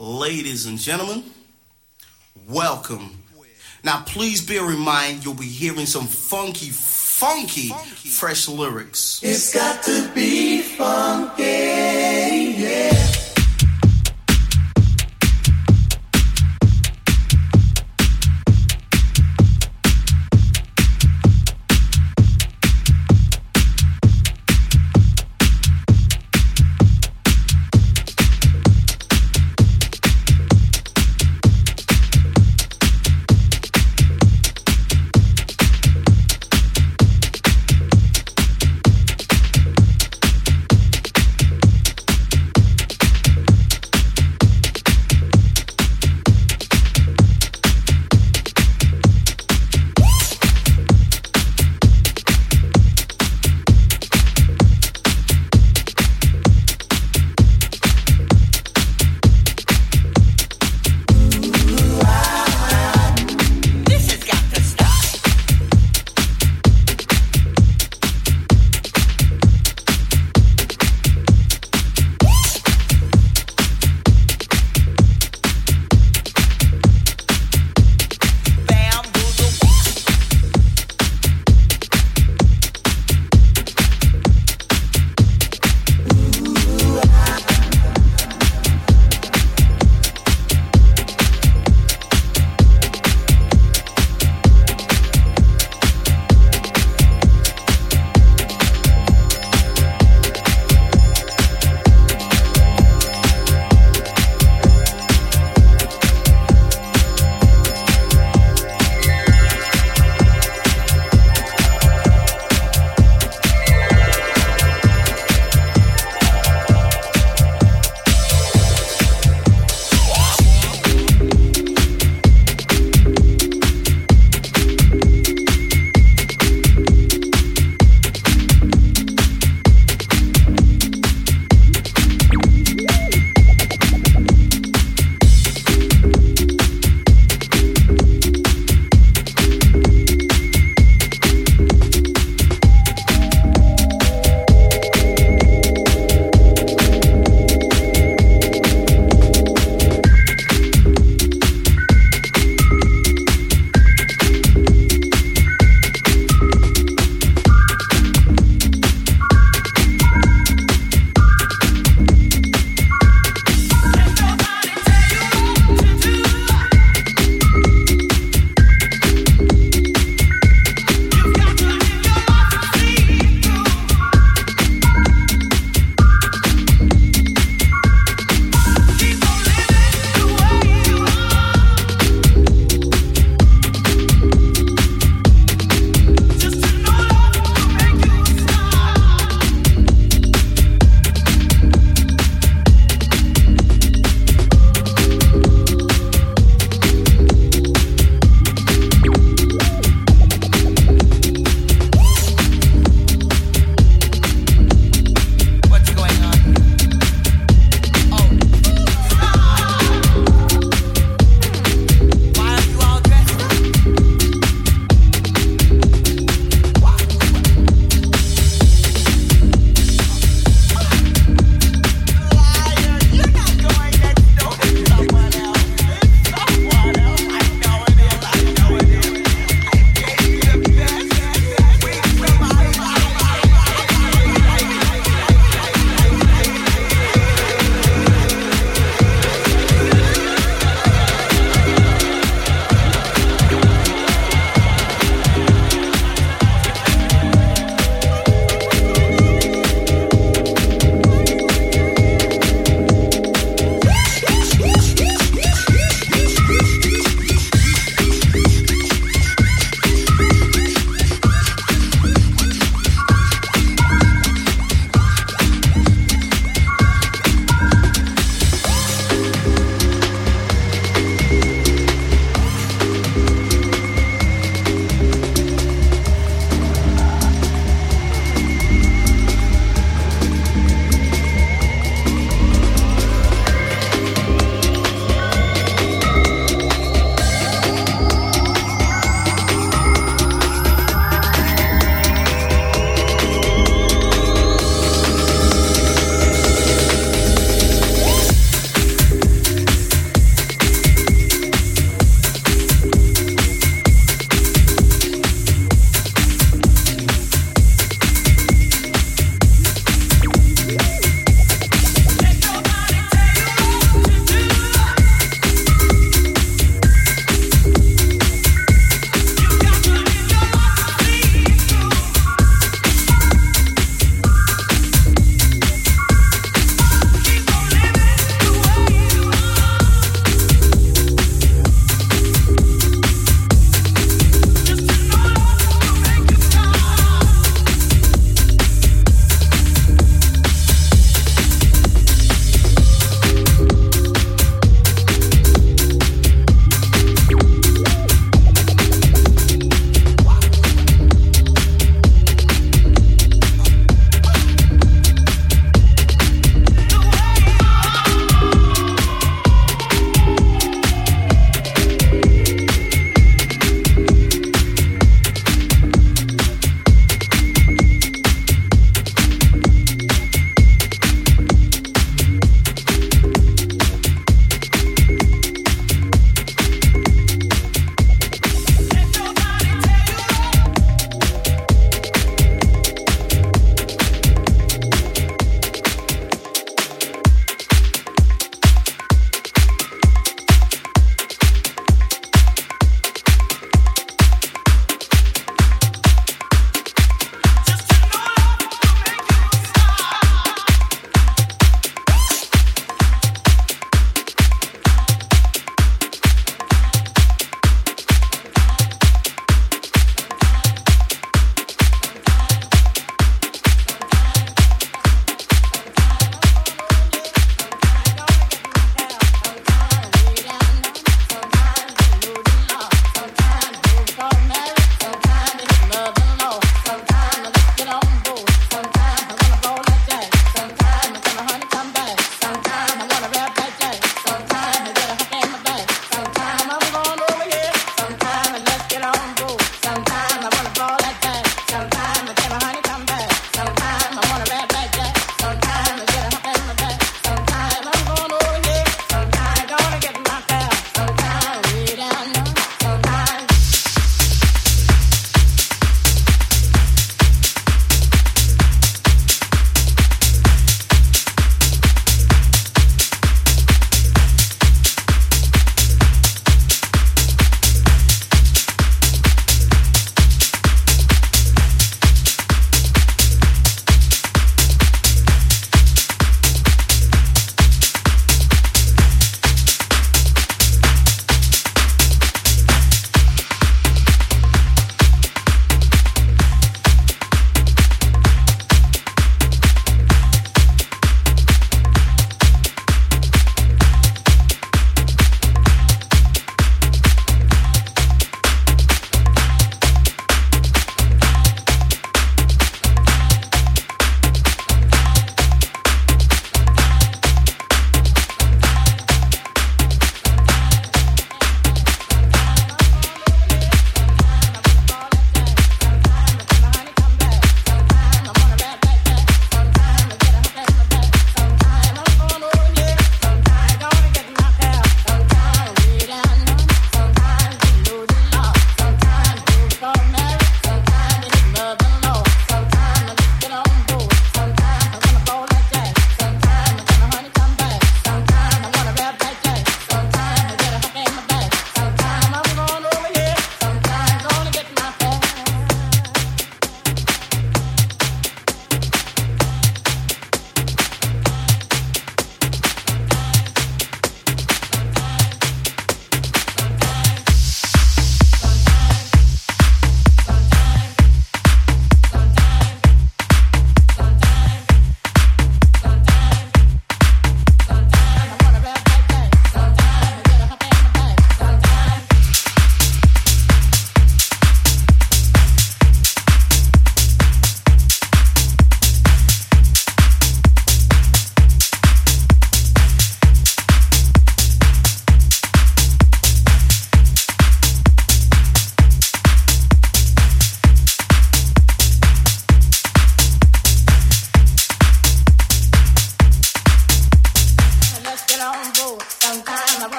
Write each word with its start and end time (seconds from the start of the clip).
ladies 0.00 0.64
and 0.64 0.78
gentlemen, 0.78 1.22
welcome. 2.48 3.22
Now, 3.84 4.02
please 4.06 4.40
bear 4.40 4.70
in 4.70 4.78
mind 4.78 5.24
you'll 5.24 5.34
be 5.34 5.44
hearing 5.44 5.84
some 5.84 6.06
funky, 6.06 6.70
funky, 6.70 7.68
fresh 7.68 8.48
lyrics. 8.48 9.20
It's 9.22 9.52
got 9.52 9.82
to 9.84 10.10
be 10.14 10.62
funky, 10.62 11.42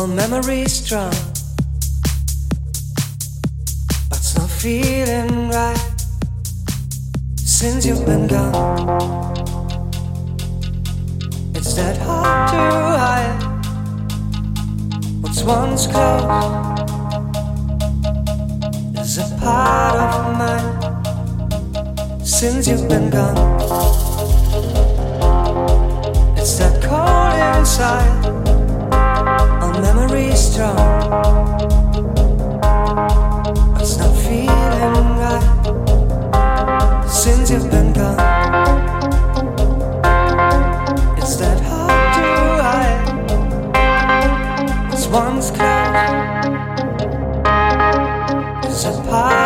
all 0.00 0.06
memories 0.06 0.72
strong. 0.72 1.12
But 4.08 4.18
it's 4.18 4.34
not 4.38 4.48
feeling 4.48 5.50
right 5.50 5.94
since 7.36 7.84
you've 7.84 8.06
been 8.06 8.26
gone. 8.26 8.54
It's 11.54 11.74
that 11.74 11.98
hard 11.98 12.48
to 12.52 12.56
hide 13.02 13.42
what's 15.20 15.42
once 15.42 15.86
close 15.86 16.24
is 19.00 19.18
a 19.18 19.28
part 19.36 19.96
of 20.00 20.38
mine 20.40 22.24
since 22.24 22.66
you've 22.68 22.88
been 22.88 23.10
gone. 23.10 23.36
It's 26.38 26.56
that 26.58 26.80
cold 26.82 27.58
inside, 27.58 28.39
once 45.12 45.50
close 45.50 45.90
is 48.66 48.84
a 48.84 49.02
part 49.08 49.39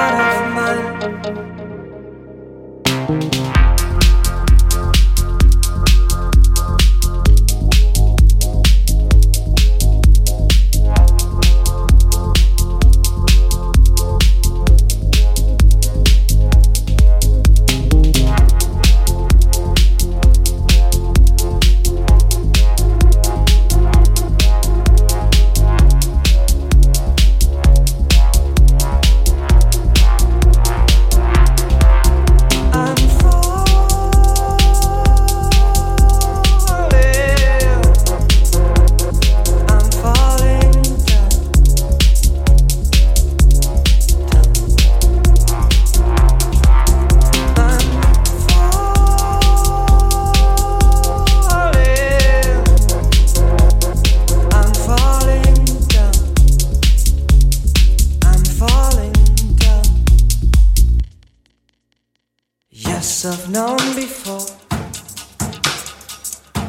I've 63.27 63.49
known 63.49 63.79
before. 63.95 64.45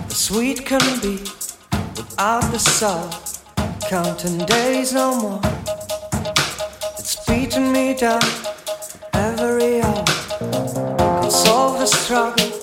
The 0.07 0.13
sweet 0.13 0.65
can 0.65 1.01
be 1.01 1.17
without 1.97 2.49
the 2.51 2.59
sour. 2.59 3.09
Counting 3.89 4.37
days 4.45 4.93
no 4.93 5.19
more. 5.19 5.41
It's 6.97 7.17
beating 7.25 7.73
me 7.73 7.93
down 7.93 8.21
every 9.13 9.81
hour. 9.81 10.05
Can 10.39 11.29
solve 11.29 11.79
the 11.79 11.87
struggle 11.87 12.54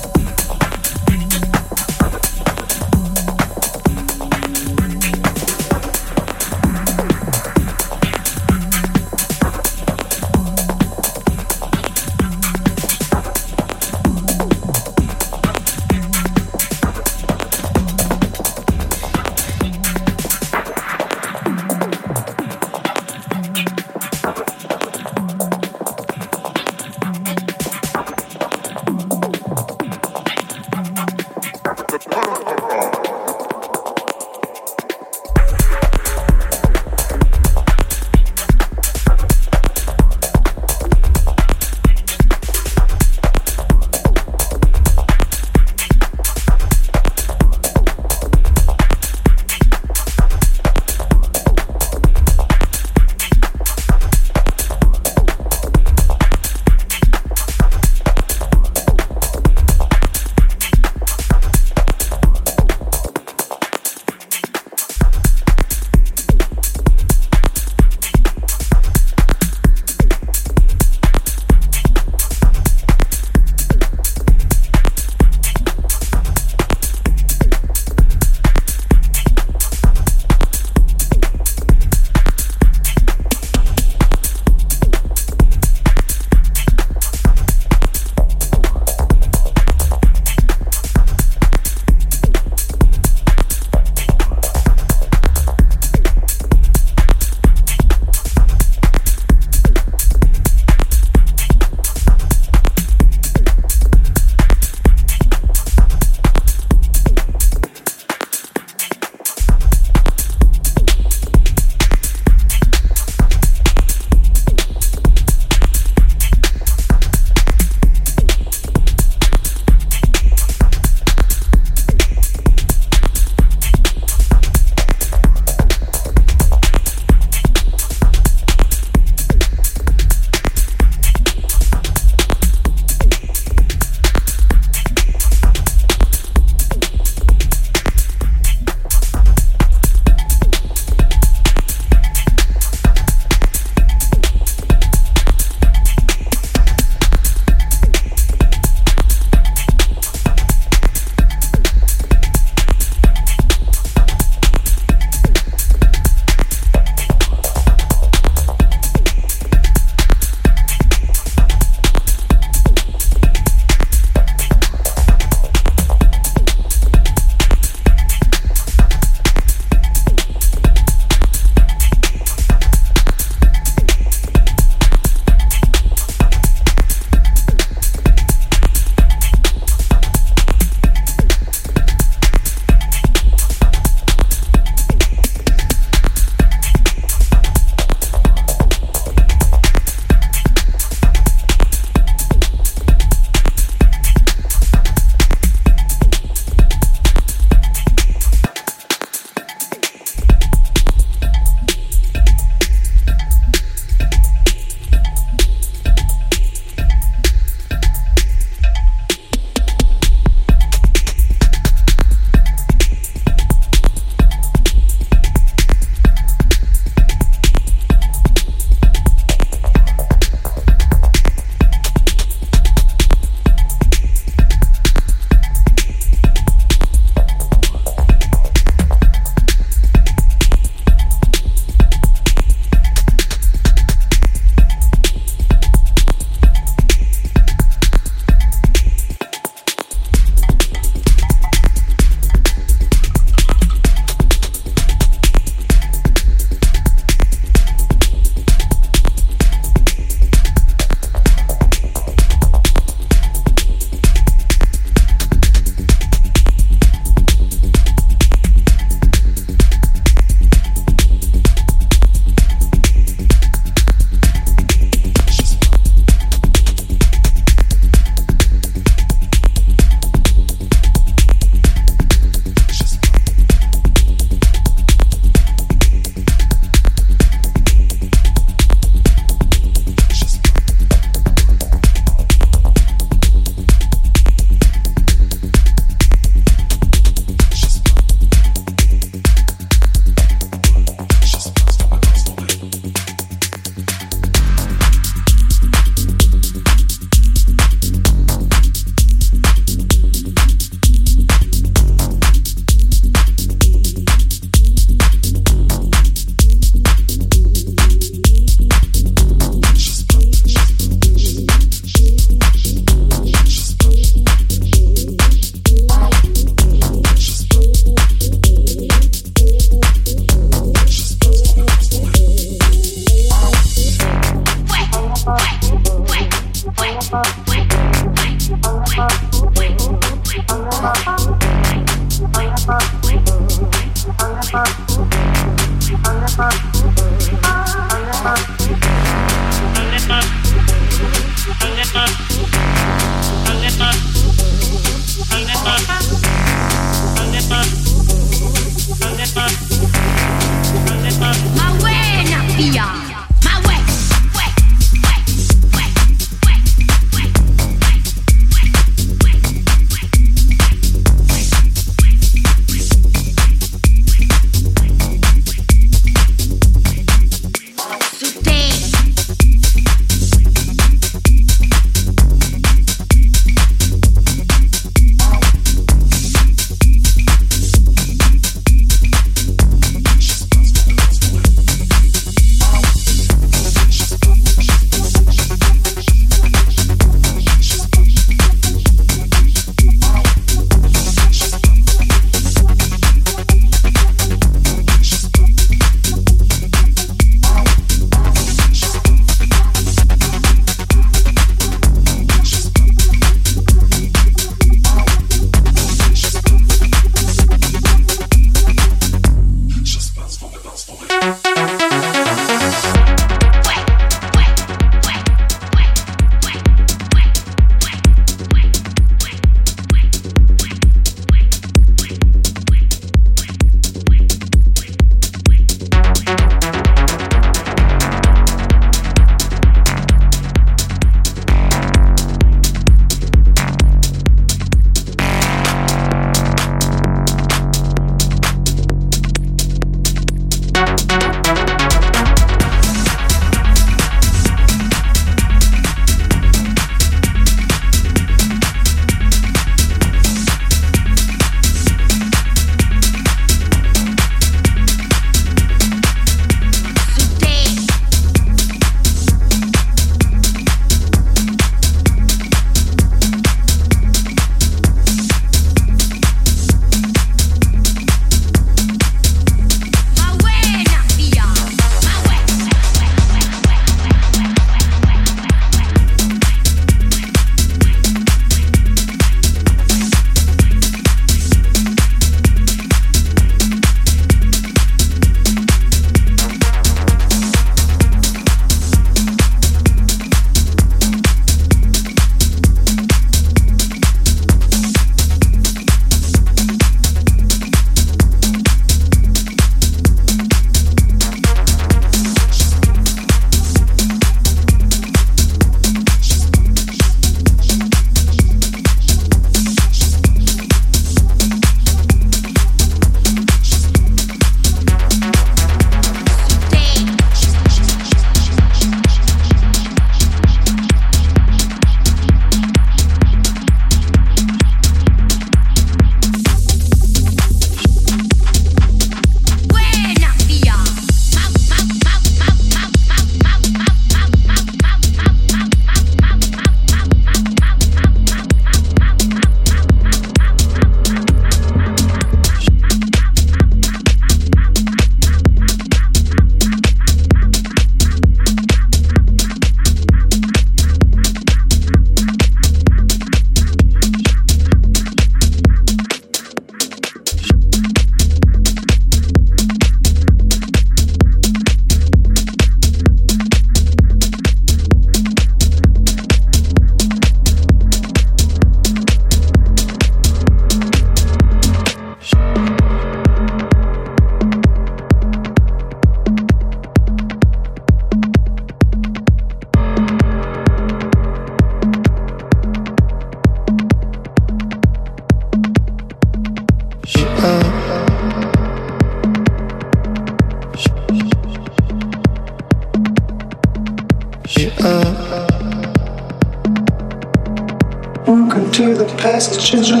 Should 599.70 599.88
I 599.92 600.00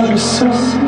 of 0.00 0.08
yourself? 0.08 0.79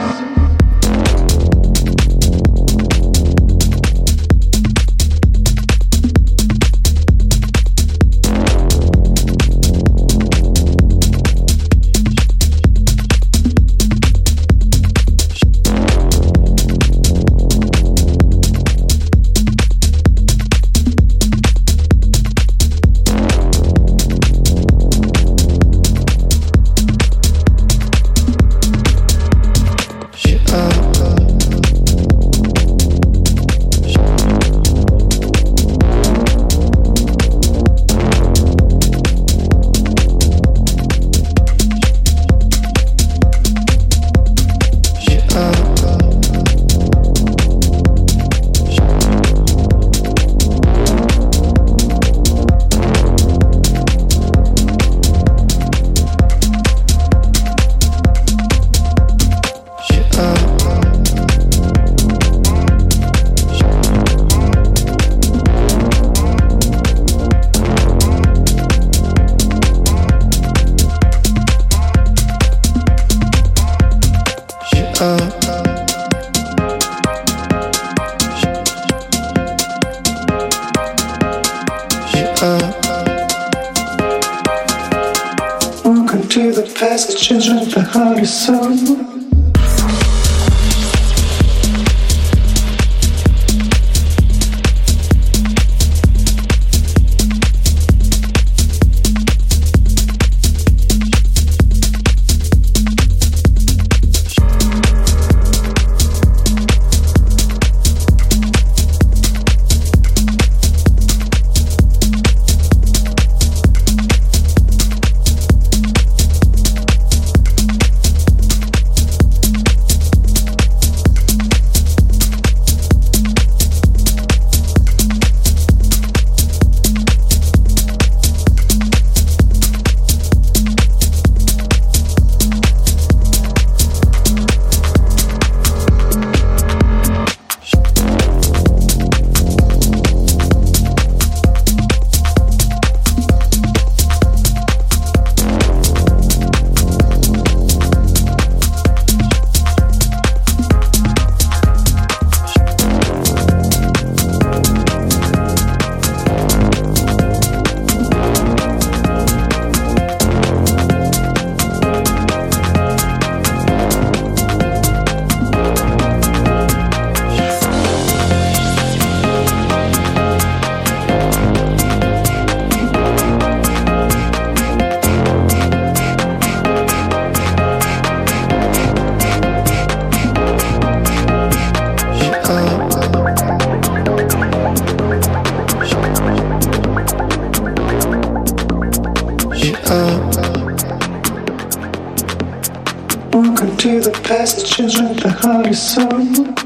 past 194.33 194.65
children 194.65 195.13
behind 195.13 195.67
the 195.67 195.75
sun. 195.75 196.62